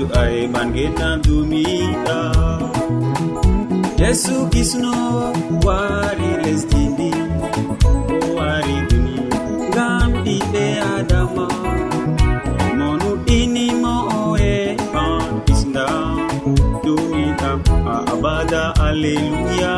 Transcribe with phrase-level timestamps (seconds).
[0.00, 2.18] yeeso ayman gennan dumiɗa
[4.00, 4.92] yesu kisno
[5.66, 7.10] wari lesdi ndi
[8.14, 9.14] o wari duni
[9.70, 11.46] ngam ɓiɓɓe adama.
[12.78, 13.94] Monuɗinimo
[14.24, 14.52] oe
[15.04, 15.86] an kisda
[16.84, 17.60] dumiɗam
[17.92, 19.69] a abada alleluya.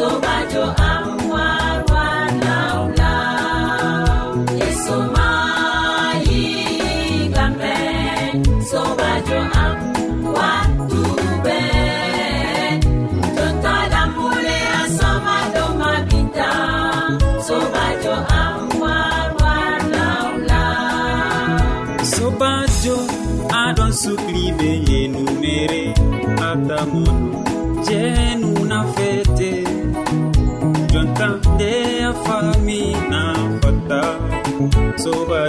[0.00, 0.89] sobajo a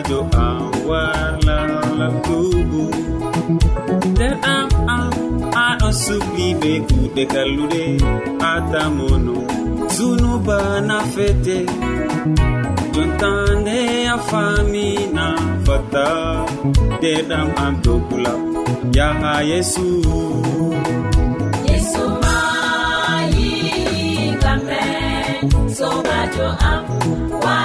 [0.02, 2.16] radio an warlalal
[4.12, 5.14] nder am am
[5.66, 7.84] aɗon subli be kuuɗe kalluɗe
[8.52, 9.36] atamono
[9.96, 10.58] zunuba
[10.88, 11.58] na fete
[12.94, 13.78] jontande
[14.14, 15.26] a famina
[15.66, 16.06] fatta
[16.98, 18.34] nderɗam am dokula
[18.98, 19.88] yaha yesu.
[21.68, 23.50] Yesumayi
[24.44, 24.82] kamɓe
[25.78, 26.84] sobajo am
[27.44, 27.58] wa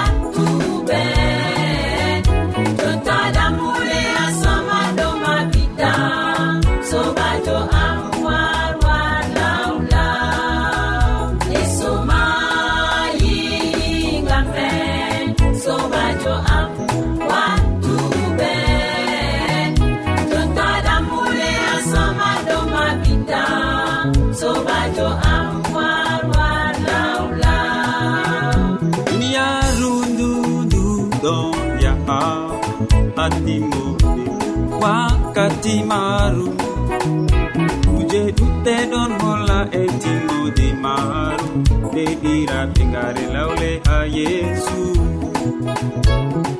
[38.91, 41.47] ɗon holla e tingude maaru
[41.87, 44.81] nde ɗiraɓe ngare lawle ha yeesu.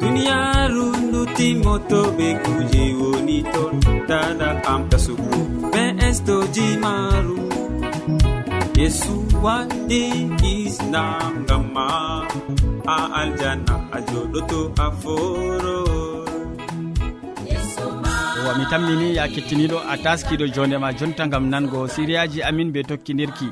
[0.01, 3.73] Duniyaru ndu timmotoɓe kuje woni ton
[4.09, 5.37] dada am tasugu
[5.71, 7.37] be estoji maaru.
[8.81, 9.13] Yesu
[9.43, 10.01] waɗi
[10.53, 11.87] islam ngam ma
[12.95, 15.76] a aljanna a joɗoto a foro.
[18.47, 23.47] yettotowa mi tammini ya kettiniɗo a taskiɗo jondema jonta gam nango siriyaji amin be tokkidirki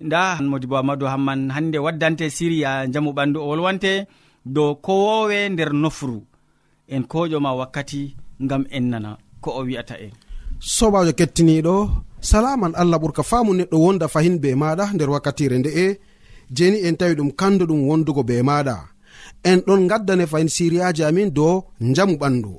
[0.00, 4.06] nda modibo amadou hamman hande waddante siriya jamu ɓandu o wolwante
[4.54, 6.22] dow kowowe nder nofru
[6.88, 9.10] en koƴoma wakkati gam en nana
[9.42, 10.12] ko o wi'ata en.
[10.60, 11.74] Sobajo kettiniɗo
[12.20, 15.86] salaman allah ɓurka faamu neɗɗo wonda fahin be maɗa nder wakkatire nde'e
[16.56, 18.76] jeni en tawi ɗum kanduɗum wondugo be maɗa.
[19.50, 21.64] En ɗon gaddane fahin siriyaji amin dow
[21.96, 22.52] jamu ɓandu.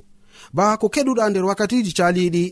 [0.54, 2.46] ba ko keɗuɗa nder wakkatiji caliɗi.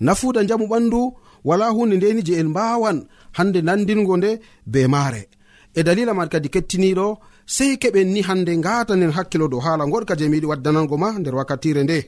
[0.00, 1.00] Nafuda jamu ɓandu
[1.44, 2.98] wala hunde ndeni je en mbawan
[3.36, 4.30] hande nandingo nde
[4.72, 5.22] be maare.
[5.74, 7.06] E dalila man kadi kettiniɗo
[7.46, 11.82] sei keɓen ni hande ngatanen hakkilo dow haala goɗka je miyiɗi waddanango ma nder wakkatire
[11.84, 11.98] nde.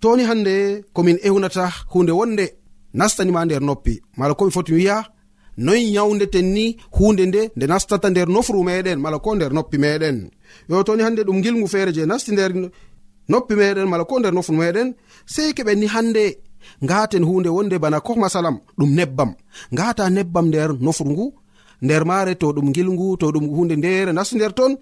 [0.00, 2.46] Toni hande komin ewnata hunde wonde
[2.98, 3.94] nastanima nder noppi.
[4.18, 4.96] Mala komi foti wiya
[5.56, 10.30] noyi yawdeten ni hunde nde nde nastata nder nofru meɗen mala ko nder noppi meɗen
[10.68, 12.52] yo toni hande ɗum gilgu feere je nasti nder
[13.28, 14.88] noppi meɗen mala ko nder nofru meɗen
[15.26, 16.24] sei keɓen ni hande
[16.84, 19.30] ngaten hunde wonde bana ko masalam ɗum nebbam.
[19.72, 21.26] Ngata nebbam nder nofru ngu
[21.82, 24.72] nder mare to ɗum gilngu to ɗum hunde ndere nasti nder ton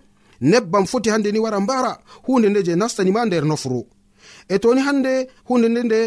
[0.41, 1.93] nebbam foti hande ni wara mbara
[2.27, 3.81] hunde nde je nastanima nder nofru
[4.49, 5.13] e toni hande
[5.49, 6.01] hunde nde nde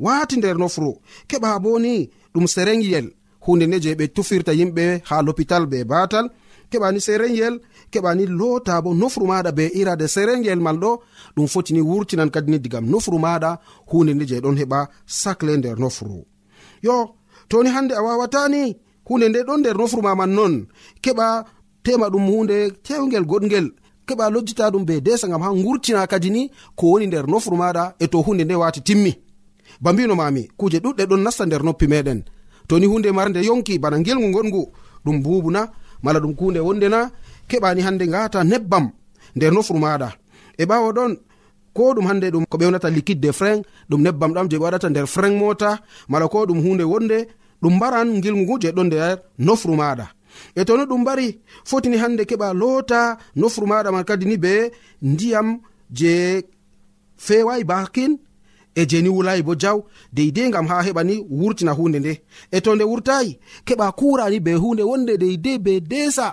[0.00, 0.92] wati nder nofru
[1.28, 3.06] keɓa bo ni ɗum serenyel
[3.46, 6.26] hunde nde je ɓe tufirta yimɓe ha lopital be batal
[6.70, 7.54] keɓani serenyel
[7.92, 10.90] keɓani lota bo nofru maɗa be irade serenyel mal ɗo
[11.36, 13.50] ɗum fotini wurtinan kadi ni digam nofru maɗa
[13.90, 16.24] hunde nde je ɗon heɓa sacle nder nofru
[16.82, 16.94] yo
[17.48, 18.76] toni hande a wawatani
[19.08, 20.54] hunde nde ɗon nder nofru ma man non
[21.04, 21.26] keɓa
[21.84, 22.56] tema ɗum hunde
[22.86, 23.66] tewgel goɗgel
[24.06, 27.94] keɓa lojjita ɗum be desa gam ha gurtina kadi ni ko woni nder nofru maɗa
[27.98, 29.12] e to hunde nde wati timmi.
[29.80, 32.20] Ba mbino mami kuje ɗuɗɗe ɗon nasta nder noppi meɗen.
[32.68, 34.62] Toni hunde marde yonki bana gelgu goɗgu
[35.04, 35.68] ɗum bubuna
[36.02, 37.10] mala ɗum kunde wondena
[37.48, 38.90] keɓani hande ngata nebbam
[39.36, 40.08] nder nofru maɗa.
[40.58, 41.12] e ɓawo ɗon
[41.74, 44.88] ko ɗum hande ɗum ko ɓewnata liquide de frein ɗum nebbam ɗam je ɓe waɗata
[44.90, 47.18] nder frein mota mala ko ɗum hunde wonde
[47.62, 50.06] ɗum mbaran gilgu ngu je ɗon nder nofru maɗa
[50.56, 54.52] e to no ɗum mbari fotini hande keɓa loota nofru maɗa man kadi ni be
[55.02, 55.48] ndiyam
[55.98, 56.42] je
[57.16, 58.12] fewayi bakin
[58.74, 59.78] e jeni wulayi bo jaw
[60.12, 62.12] deydei gam ha heɓa ni wurtina hunde nde.
[62.50, 66.26] E to nde wurtayi keɓa kurani be hunde wonde deydei be desa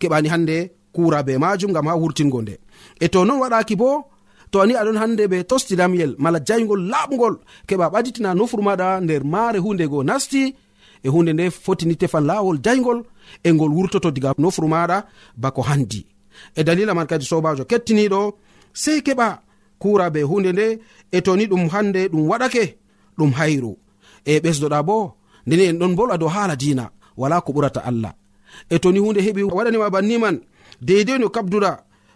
[0.00, 0.56] keɓani hande
[0.92, 2.58] kura be majum gam ha wurtingo nde.
[3.00, 4.04] E to non waɗaki bo
[4.50, 7.34] to ani aɗon hande ɓe tostidamyel mala jayngol laɓgol
[7.68, 10.54] keɓa ɓaditina nofru maɗa nder maare hundego nasti
[11.02, 13.02] e hunde nde fotini tefan lawol jaygol
[13.44, 15.04] e ngol wurtoto diga nofru maɗa
[15.36, 16.06] bako handi.
[16.56, 18.20] E dalila man kadi sobajo kettiniɗo
[18.72, 19.28] sei keɓa
[19.78, 20.66] kura be hunde nde
[21.12, 22.64] e toni ɗum hande ɗum waɗake
[23.18, 23.76] ɗum hayru.
[24.24, 25.14] E ɓesdoɗa bo
[25.46, 28.12] ndeni en ɗon bolwa dow haala dina wala ko ɓurata allah.
[28.70, 30.40] E toni hunde heɓi waɗanima banni man
[30.80, 31.72] deidei no kabdura.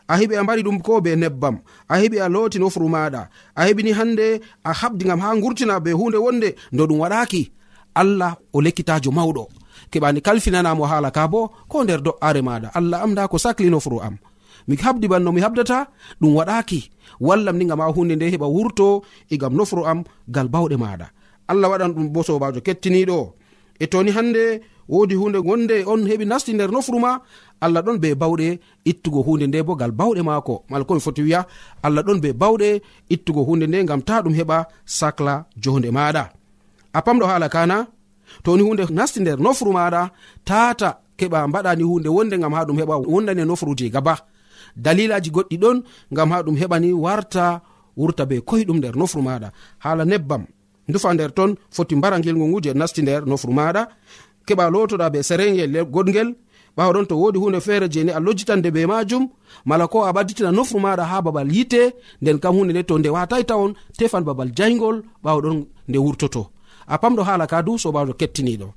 [0.08, 1.56] A heɓi a mbari ɗum ko be nebbam.
[1.88, 5.90] A heɓi a looti nofuru maɗa a heɓini hande a habdi gam ha gurtina be
[5.92, 7.50] hunde wonde do ɗum waɗaki
[7.94, 9.44] allah o lekkitajo mawɗo.
[9.90, 14.00] Keɓani kalfinanamo haala ka bo ko nder do'are maɗa allah am da ko sakli nofuru
[14.02, 14.16] am.
[14.68, 15.86] Mi habdi banno mi habdata
[16.20, 20.48] ɗum waɗaki wallam ni gam ha hunde nde heɓa wurto egam gam nofuru am gal
[20.48, 21.06] bawɗe maɗa
[21.48, 23.32] allah waɗan ɗum bo sobajo kettiniɗo
[23.82, 24.44] e toni hande
[24.88, 27.12] wodi hunde gonde on heɓi nasti nder nofuru ma
[27.64, 28.48] allah ɗon be bawɗe
[28.90, 30.54] ittugo hunde nde bo gal bawɗe maako.
[30.70, 31.40] Mala komi foti wiya
[31.86, 32.68] allah ɗon be bawɗe
[33.14, 34.58] ittugo hunde nde gam ta ɗum heɓa
[34.98, 36.22] sacla jonde maɗa
[36.96, 37.76] a pamɗo haala kana
[38.44, 40.02] toni hunde nasti nder nofuru maɗa
[40.48, 40.88] tata
[41.18, 44.14] keɓa mbaɗani hunde wonde gam ha ɗum heɓa wondani nofuru gaba.
[44.84, 45.76] Dalilaji goɗɗi ɗon
[46.16, 47.44] gam ha ɗum heɓani warta
[47.98, 49.48] wurta be koyɗum nder nofuru maɗa
[49.84, 50.44] hala nebbam.
[50.92, 53.82] dufa nder ton foti mbara ngilngu ngu je nasti nder nofru maɗa.
[54.46, 56.28] Keɓa lotoɗa be serengel goɗgel.
[56.76, 59.24] Ɓawaɗon to wodi hunde feere je ni a lojjitande be majum.
[59.64, 61.82] Mala ko a ɓadditina nofru maɗa ha babal yite
[62.22, 65.58] nden kam hunde nde to nde watai tawon tefan babal jaygol ɓawaɗon
[65.88, 66.42] nde wurtoto.
[66.86, 68.68] A pamɗo hala ka du sobajo kettiniɗo.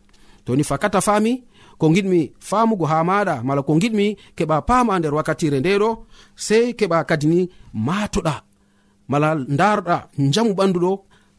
[0.46, 1.44] Toni fakata fami
[1.78, 4.08] ko giɗmi famugo ha maɗa mala ko giɗmi
[4.38, 5.90] keɓa pama nder wakkatire ndeɗo
[6.36, 7.40] sei keɓa kadini
[7.74, 8.36] matoɗa
[9.12, 9.30] mala
[9.60, 9.98] darɗa
[10.34, 10.92] jamu ɓanduɗo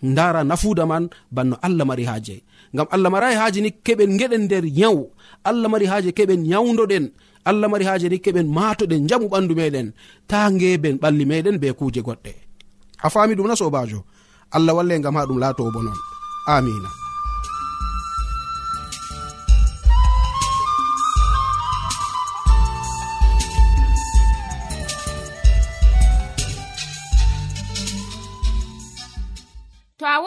[0.03, 2.43] ndara nafuda man banno allah mari haaje.
[2.75, 5.11] Ngam allah marayi haaje ni keɓen geɗen nder yawu
[5.45, 7.05] allah mari haaje keɓen yawdoɗen
[7.45, 9.93] allah mari haaje ni keɓen matoɗen jamu ɓandu meɗen
[10.31, 12.33] ta ngeben ɓalli meɗen be kuje goɗɗe.
[13.03, 14.05] A fami ɗum na sobajo
[14.51, 15.99] allah walle ngam ha ɗum laato bo non
[16.47, 17.06] amina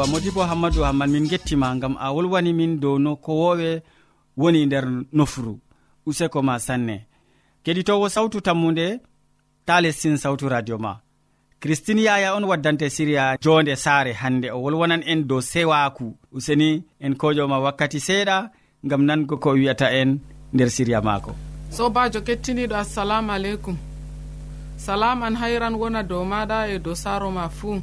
[0.00, 3.82] yewwa modibo hammadou hamman min gettima gam a wolwani min dow no kowowe
[4.36, 5.58] woni nder nofru
[6.06, 7.06] useko ma sanne.
[7.64, 9.00] Keɗitowo sawtu tammude
[9.66, 10.96] ta lestin sawtu radio ma.
[11.60, 17.14] Christine yaya on waddante siriya jonde saare hande o wolwonan en dow sewaku useni en
[17.14, 18.50] kojoma wakkati seeɗa
[18.84, 20.18] gam nango ko wiyata en
[20.54, 21.32] nder siriya maako.
[21.70, 23.76] Sobajo kettiniɗo assalamu aleykum.
[24.76, 27.82] Salam an hayran wona dow maɗa e dow saaro ma fuu.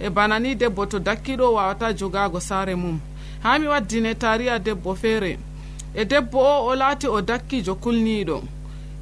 [0.00, 3.00] e bana ni debbo to dakkiɗo wawata jogago saare mum.
[3.42, 5.38] Ha mi waddine tariya debbo feere
[5.94, 8.42] e debbo o o laati o dakkijo kulniɗo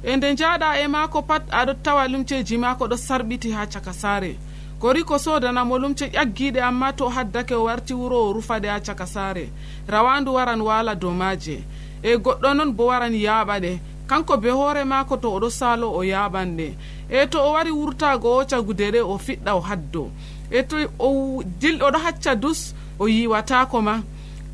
[0.03, 4.37] e nde jaɗa e maako pat aɗo tawa lumceji maako ɗo sarɓiti ha caka saare.
[4.79, 9.05] Kori ko sodanamo lumce ƴaggiɗe amma to haddake o warti wuro o rufaɗe ha caka
[9.05, 9.49] saare.
[9.87, 11.63] Rawandu waran wala dow maaje.
[12.03, 16.03] E goɗɗo noon bo waran yaaɓa ɗe kanko be hoore maako to oɗo saalo o
[16.03, 16.67] yaaɓan ɗe.
[17.09, 20.11] E to o wari wurtago o cagude ɗe o fiɗɗa o haddo.
[20.57, 23.95] e to o dilɗo ɗo hacca dus o yiwatako ma.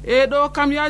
[0.04, 0.86] E ɗo kam ya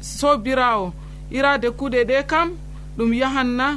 [0.00, 0.92] sobirawo
[1.30, 2.48] irade kuɗe ɗe kam
[2.96, 3.68] ɗum yahanna.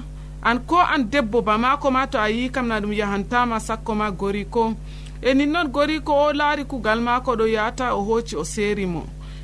[0.46, 4.12] An ko an debbo bamako ma to a yi kam na ɗum yahantama sakko ma
[4.12, 4.74] gori ko.
[5.22, 8.86] E nin noon gori ko o laari kugal mako ɗo yata o hooci o seeri
[8.86, 9.04] mo.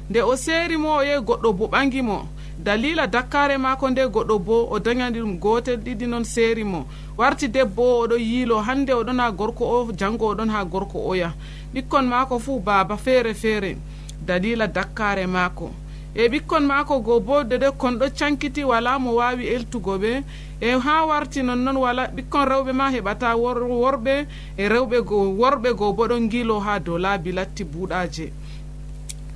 [0.10, 2.28] Nde o seeri mo o yehi goɗɗo bo ɓangi mo.
[2.60, 6.86] dalila dakkare mako nde goɗɗo bo o dañani ɗum gotel ɗiɗi noon seeri mo.
[7.18, 11.34] Warti debbo o oɗo yiilo hande oɗon ha gorko o janngo oɗon ha gorko oya
[11.74, 13.78] ɓikkon mako fuu baaba feere feere.
[14.26, 15.72] Dalila dakkare mako
[16.14, 20.24] e ɓikkon mako go bo dede kon ɗo cankiti wala mo wawi eltugo ɓe.
[20.62, 24.26] E ha warti nonnoon wala ɓikkon rewɓe ma heɓata worɓe.
[24.58, 28.34] E rewɓe go worɓe go bo ɗon gilo ha dow laabi latti buuɗaje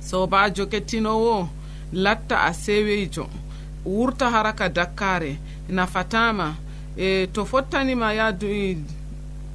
[0.04, 1.48] sobajo kettinowo
[1.94, 3.26] latta a seweyjo
[3.86, 6.54] wurta haraka dakkare nafatama.
[6.96, 8.78] E to fottanima yaadu e,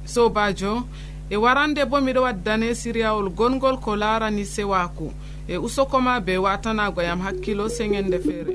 [0.04, 0.84] sobajo
[1.30, 5.12] e warande bo miɗo waddane siriyawol gongol ko larani sewaku
[5.48, 8.54] e usokoma be watanago yam hakkilo seŋende feere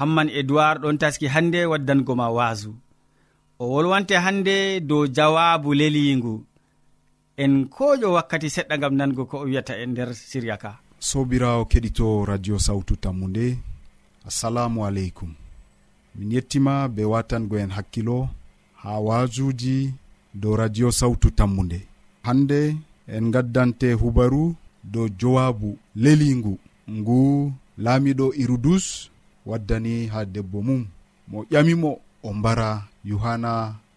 [0.00, 2.70] hamman edoird ɗon taski hannde waddango ma waasu.
[3.58, 4.56] O wolwante hannde
[4.88, 6.34] dow jawabu leliingu.
[7.42, 10.70] En koƴo wakkati seɗɗa gam nango ko o wiyata e nder siriya ka.
[11.08, 13.46] Sobirawo keɗito radio sawtu tammu nde
[14.28, 15.30] assalamu aleykum.
[16.16, 18.18] Min yettima be watangoen hakkilo
[18.82, 19.76] ha waajuji
[20.40, 21.78] dow radio sawtu tammu nde
[22.26, 22.60] hande
[23.14, 24.44] en gaddante hubaru
[24.92, 25.70] dow jowabu
[26.02, 26.54] leliingu.
[26.90, 27.52] Ngu
[27.84, 29.10] laamiɗo irudus
[29.50, 30.82] waddani ha debbo mum.
[31.30, 31.90] Mo ƴamimo
[32.22, 32.68] o mbara
[33.10, 33.52] yohanna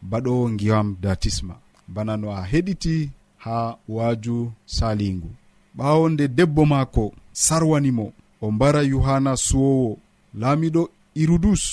[0.09, 1.55] baɗo ngiyam datisma
[1.93, 2.95] bana no a heɗiti
[3.43, 3.55] ha
[3.95, 4.37] waaju
[4.75, 5.29] salingu.
[5.77, 7.05] Ɓawo nde debbo maako
[7.43, 8.05] sarwanimo
[8.43, 9.91] o mbara yohanna suwowo.
[10.41, 10.83] Laamiɗo
[11.21, 11.63] irudus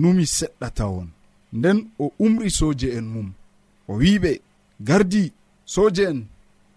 [0.00, 1.08] numi seɗɗata on.
[1.56, 3.28] Nden o umri soje en mum.
[3.90, 4.30] O wiɓe
[4.86, 5.22] gardi
[5.74, 6.20] soje en.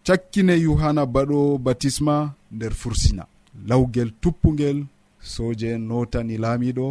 [0.06, 2.16] Cakkine yohanna baɗo batisma
[2.56, 3.24] nder fursina.
[3.68, 4.78] Lawgel tuppugel
[5.34, 6.88] soje en notani laamiɗo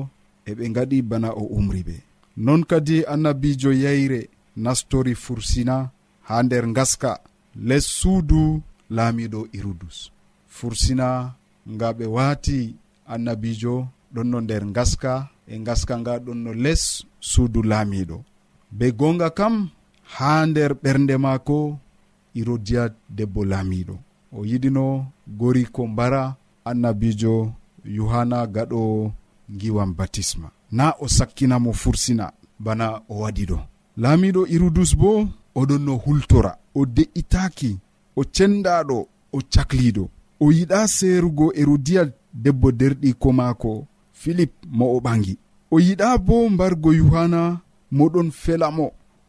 [0.50, 1.97] eɓe gaɗi bana o umri ɓe.
[2.45, 4.21] Non kadi annabijo yeyre
[4.64, 5.76] nastori fursina
[6.29, 7.12] ha nder gaska
[7.69, 8.43] les suudu
[8.97, 9.97] laamiɗo irudus.
[10.57, 11.09] Fursina
[11.73, 12.59] nga ɓe waati
[13.12, 13.75] annabijo
[14.14, 15.12] ɗon no nder gaska
[15.47, 16.83] e gaska nga ɗon no les
[17.31, 18.17] suudu laamiɗo
[18.76, 19.55] be gonga kam
[20.14, 21.59] ha nder ɓernde maako
[22.38, 22.83] irodiya
[23.17, 23.95] debbo laamiɗo
[24.37, 24.85] o yiɗino
[25.38, 26.23] gori ko mbara
[26.71, 27.35] annabijo
[27.85, 29.12] yohanna gaɗo
[29.49, 30.50] giwan batisma.
[30.73, 33.59] Na o sakkinamo fursina bana o waɗi ɗo
[33.97, 36.53] laamiɗo irudus bo oɗon no hultora.
[36.75, 37.79] O de'itaki
[38.17, 40.05] o cendaɗo o cakliɗo.
[40.41, 45.38] O yiɗa seerugo erodiya debbo derɗiko maako filip mo o ɓangi.
[45.71, 47.61] O yiɗa bo mbargo yohanna
[47.93, 48.87] moɗon felamo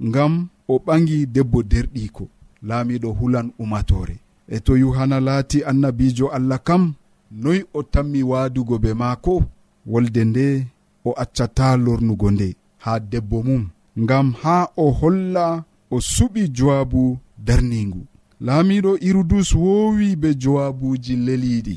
[0.08, 0.34] ngam
[0.68, 2.28] o ɓangi debbo derɗiko
[2.64, 4.20] laamiɗo hulan umatore.
[4.48, 6.94] E to yohanna laati annabijo allah kam
[7.42, 9.44] noy o tammi waadugo be maako
[9.92, 10.68] wolde nde
[11.06, 13.63] o accata lornugo nde haa debbo mum.
[14.00, 18.01] Ngam haa o holla o suɓi jowaabu darningu
[18.46, 21.75] laamiɗo irudus woowi be jowaabuuji leliiɗi.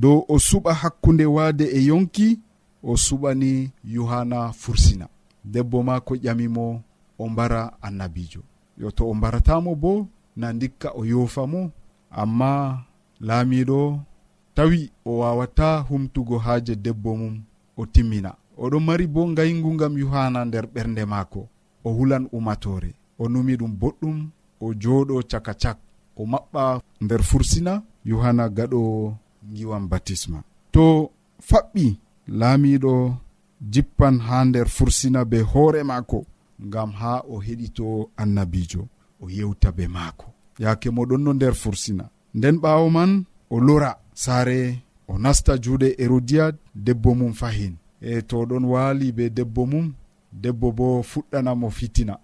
[0.00, 2.28] Dow o suɓa hakkunde waade e yonki
[2.82, 5.06] o suɓani yohanna fursina.
[5.52, 6.66] Debbo maako ƴamimo
[7.18, 8.40] o mbara annabijo
[8.80, 9.92] yo to o mbaratamo bo
[10.36, 11.70] na ndikka o yoofa mo
[12.10, 12.50] amma
[13.20, 13.80] laamiɗo
[14.54, 17.42] tawi o wawata humtugo haaje debbo mum
[17.76, 18.34] o timmina.
[18.58, 21.48] Oɗon mari bo ngayngu ngam yohana nder ɓernde maako.
[21.84, 24.28] O hulan umatore o numi ɗum boɗɗum
[24.60, 25.78] o jooɗo caka cak
[26.16, 28.80] o maɓɓa nder fursina yohana gaɗo
[29.54, 30.38] giwan batisma.
[30.72, 31.10] To
[31.48, 33.16] faɓɓi laamiɗo
[33.72, 36.18] jippan ha nder fursina be hoore maako
[36.66, 38.82] ngam ha o heɗito annabijo
[39.22, 40.26] o yewta be maako.
[40.58, 42.04] Yaake moɗon no nder fursina.
[42.34, 44.01] Nden ɓaawo man o lora.
[44.14, 47.74] saare o nasta juuɗe e hérodiad debbo mum fahin.
[48.00, 49.86] E to ɗon waali be debbo mum
[50.32, 52.14] debbo bo fuɗɗanamo fitina.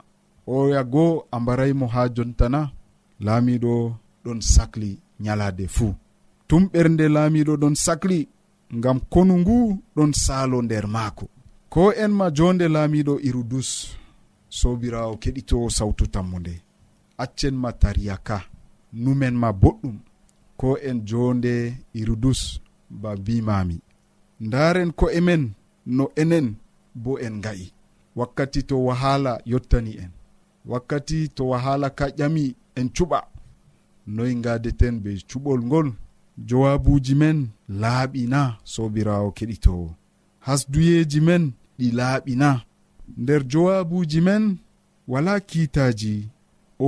[0.47, 2.61] O ya goo a mbaraymo ha jontana
[3.21, 3.73] laamiɗo
[4.25, 5.95] ɗon sahli nyalaade fuu.
[6.49, 8.29] Tum ɓernde laamiɗo ɗon sahli
[8.77, 9.57] ngam konu ngu
[9.97, 11.27] ɗon saalo nder maako.
[11.73, 13.71] Ko en ma jonde laamiɗo irudus
[14.59, 16.55] sobirawo keɗito sawtu tammu nde
[17.23, 18.39] accen ma tariya ka
[18.93, 19.97] numen ma boɗɗum.
[20.61, 21.55] ko en jonde
[22.01, 22.41] irudus
[22.91, 23.77] ba bimami
[24.47, 25.43] ndaren ko emen
[25.97, 26.47] no enen
[27.03, 27.67] bo en ga'i
[28.19, 30.11] wakkati to wahala yottani en.
[30.67, 33.21] Wakkati to wahala ka ƴami en cuɓa.
[34.07, 35.89] Noyi gadeten be cuɓol ngol
[36.49, 37.39] jowabuji men
[37.81, 38.41] laaɓina
[38.73, 39.87] sobirawo keɗitowo
[40.47, 41.43] hasduyeji men
[41.79, 42.49] ɗi laaɓina.
[43.21, 44.45] Nder jowabuji men
[45.11, 46.15] wala kiitaji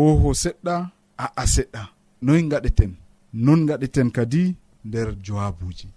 [0.01, 0.75] oho seɗɗa
[1.25, 1.83] a'a seɗɗa
[2.25, 2.93] noyi gaɗeten
[3.33, 5.89] non gaɗeten kadi nder jowabuji.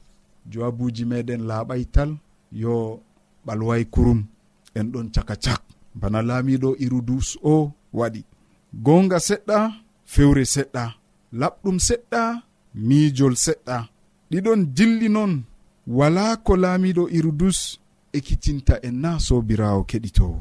[0.52, 2.12] Jowabuji meɗen laaɓay tal
[2.52, 3.02] yo
[3.46, 4.26] ɓalway kurum
[4.76, 5.62] en ɗon caka cak
[6.00, 8.22] bana laamiɗo irudus o waɗi.
[8.86, 9.58] Gonga seɗɗa
[10.06, 10.84] fewre seɗɗa.
[11.40, 12.22] Laɓɗum seɗɗa
[12.88, 13.78] miijol seɗɗa.
[14.32, 15.34] Ɗiɗon dilli noon
[15.88, 17.80] wala ko laamiɗo irudus
[18.14, 20.40] ekkitinta en na sobirawo keɗitowo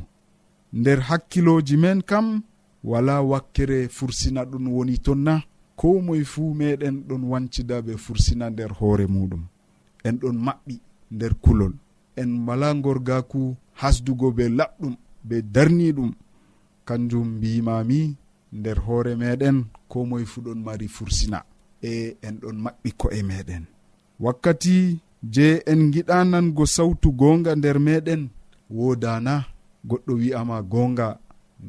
[0.72, 2.42] nder hakkiloji men kam
[2.85, 5.42] wala wakkere fursina ɗum woni ton na
[5.83, 9.42] ko moye fuu meɗen ɗon wancida ɓe fursina nder hoore muɗum.
[10.07, 10.75] En ɗon maɓɓi
[11.14, 11.75] nder kulol.
[12.21, 13.40] En mala gorgaku
[13.81, 14.95] hasdugo be laɓɗum
[15.29, 16.11] be darni ɗum
[16.88, 18.01] kanjum mbimami
[18.59, 19.57] nder hoore meɗen
[19.90, 21.38] ko moye fuu ɗon mari fursina.
[21.83, 23.64] E en ɗon maɓɓi ko'e meɗen.
[24.25, 24.77] Wakkati
[25.35, 28.23] je en giɗa nango sawtu gonga nder meɗen
[28.77, 29.35] wodana
[29.88, 31.09] goɗɗo wi'ama gonga.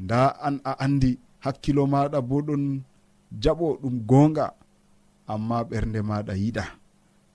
[0.02, 1.12] Nda an a andi
[1.44, 2.64] hakkilo maɗa bo ɗon
[3.42, 4.46] jaɓo ɗum gonga
[5.34, 6.66] amma ɓernde maɗa yiɗa.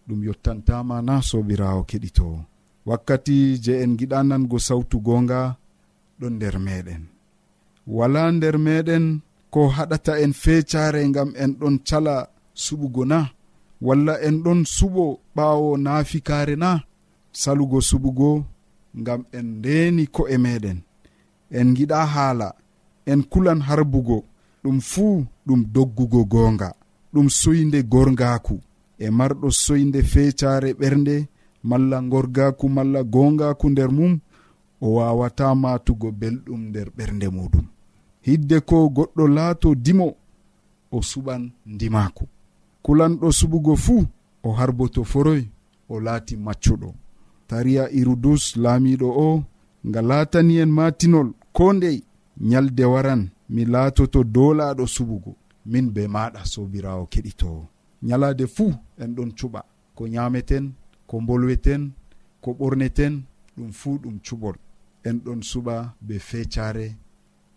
[0.06, 2.38] Ɗum yottantama na sobirawo keɗitowo
[2.88, 5.40] wakkati je en giɗa nango sawtu gonga
[6.18, 7.02] ɗon nder meɗen
[7.96, 9.04] wala nder meɗen
[9.52, 12.14] ko haɗata en fecare gam en ɗon cala
[12.64, 13.18] suɓugo na
[13.86, 15.04] walla en ɗon suɓo
[15.36, 16.70] ɓawo naafikare na
[17.40, 18.30] salugo suɓugo
[19.00, 20.78] ngam en ndeni ko'e meɗen
[21.58, 22.48] en giɗa haala
[23.10, 24.18] en kulan harbugo.
[24.68, 26.74] ɗum fuu ɗum doggugo goonga.
[27.12, 28.60] Ɗum soyde gorgaku
[28.98, 31.14] e marɗo soyde fecare ɓernde
[31.68, 34.12] malla gorgaku malla gongaku nder mum
[34.80, 37.66] o wawata matugo belɗum nder ɓernde muɗum.
[38.26, 40.06] Hidde ko goɗɗo laato dimo
[40.92, 42.24] o suɓan ndimaku
[42.84, 44.00] kulanɗo suɓugo fuu
[44.42, 45.42] o harboto foroy
[45.88, 46.88] o laati maccuɗo.
[47.48, 49.42] Tariya irudus laamiɗo o
[49.88, 51.98] nga laatani en matinol ko ndey
[52.40, 55.32] nyalde waran mi laatoto dolaɗo suɓugo
[55.66, 57.62] min be maɗa sobirawo keɗitowo
[58.02, 58.72] nyalade fuu
[59.02, 59.60] en ɗon cuɓa
[59.96, 60.64] ko nyameten
[61.08, 61.82] ko bolweten
[62.42, 63.14] ko ɓorneten
[63.56, 64.56] ɗum fuu ɗum cuɓol.
[65.04, 66.96] En ɗon suɓa be fecare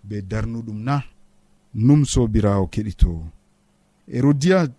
[0.07, 0.95] be darnuɗum na
[1.73, 3.23] num sobirawo keɗitowo
[4.13, 4.73] herodiyad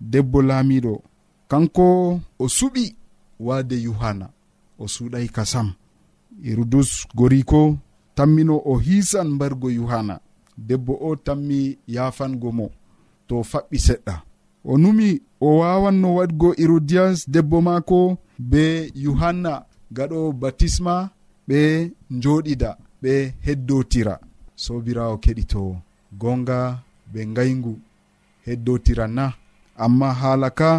[0.00, 1.02] debbo laamiɗo
[1.50, 1.84] kanko
[2.38, 2.84] o suɓi
[3.46, 4.26] waade yuhanna
[4.78, 5.68] o suuɗay kasam
[6.44, 7.60] herodus goriko
[8.14, 10.20] tammino o hiisan mbargo yohanna
[10.58, 12.66] debbo o tammi yafango mo
[13.28, 14.14] to faɓɓi seɗɗa.
[14.64, 15.08] O numi
[15.40, 17.98] o wawanno waɗgo hérodias debbo maako
[18.50, 18.62] be
[19.04, 19.52] yuhanna
[19.96, 20.94] gaɗo batisma
[21.48, 21.58] ɓe
[22.16, 22.70] njoɗida
[23.02, 23.12] ɓe
[23.46, 24.14] heddotira
[24.64, 25.60] sobirawo keɗito
[26.20, 26.58] gonga
[27.12, 27.72] ɓe ngayngu
[28.46, 29.24] heddotira na.
[29.84, 30.70] Amma haala ka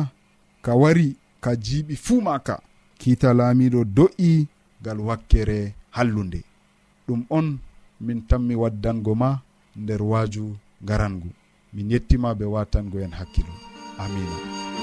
[0.65, 1.08] ka wari
[1.43, 2.56] ka jiiɓi fuu maka
[3.00, 4.48] kiita laamiɗo do'i
[4.84, 6.39] gal wakkere hallunde.
[7.07, 7.47] ɗum on
[8.01, 9.29] min tanmi waddango ma
[9.75, 10.55] nder waaju
[10.87, 11.29] garangu.
[11.73, 13.53] Min yettima ɓe watango en hakkilo.
[14.03, 14.83] Amina.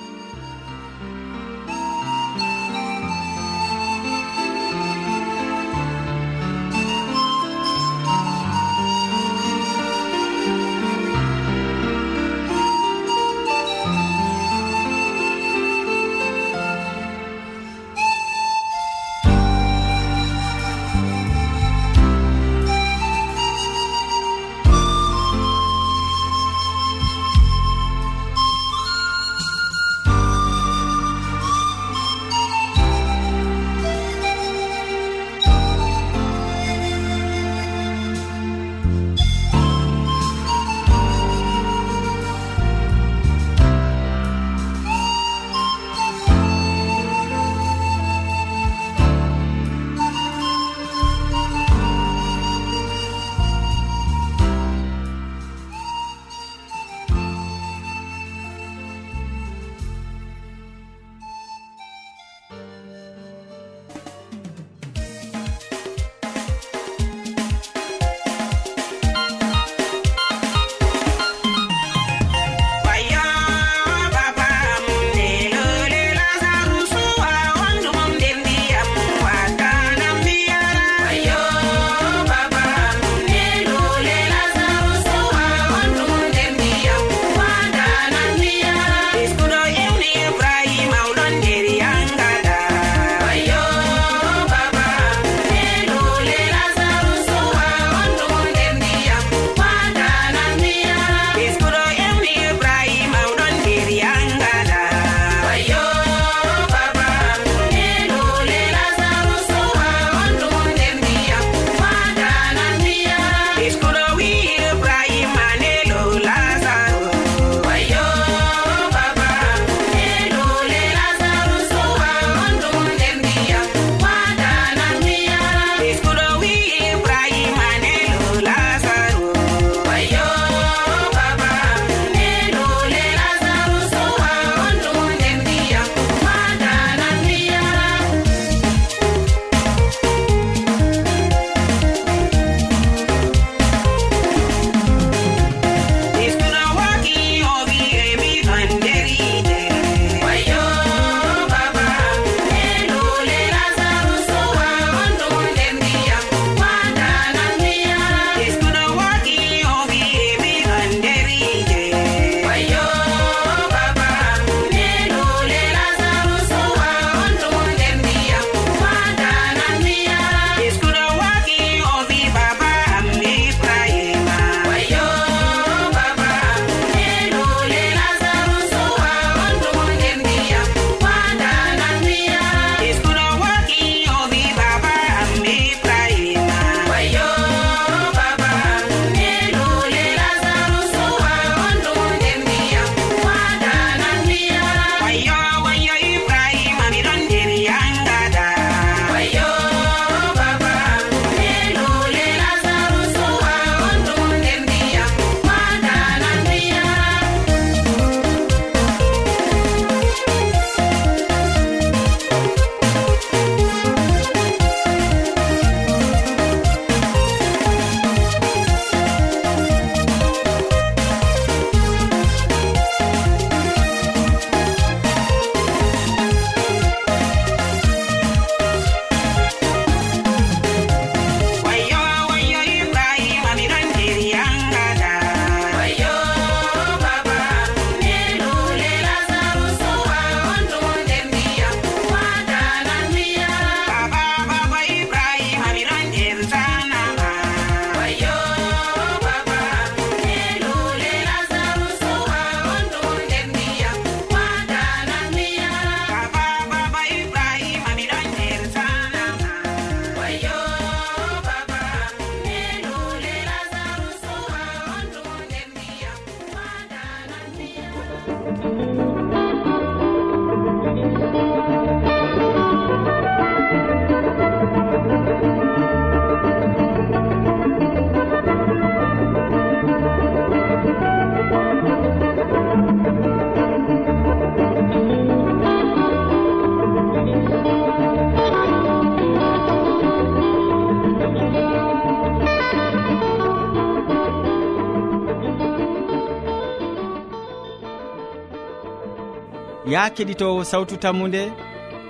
[299.91, 301.43] ya keɗitowo sawtu tammude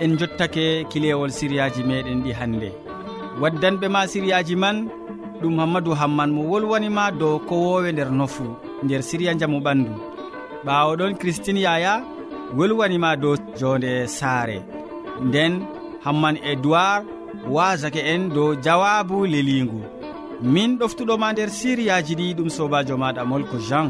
[0.03, 2.69] en jottake kilewol siriyaji meɗen ɗi hannde
[3.41, 4.77] waddanɓe ma siriyaji man
[5.41, 9.91] ɗum hammadou hamman mo wolwanima dow kowowe nder nofuru nder siriya jaamu ɓandu.
[10.65, 11.93] Ɓawo ɗon christine yaya
[12.57, 14.57] wolwanima dow jonde saare.
[15.25, 15.53] Nden
[16.05, 17.05] hamman edoird
[17.49, 19.81] wasake en dow jawabu leligu.
[20.53, 23.89] Min ɗoftuɗoma nder siriyaji ɗi ɗum sobajo maɗa molko jean.